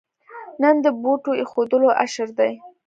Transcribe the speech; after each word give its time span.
نن 0.61 0.75
د 0.85 0.87
بوټو 1.01 1.31
اېښودلو 1.41 1.89
اشر 2.03 2.29
دی. 2.39 2.53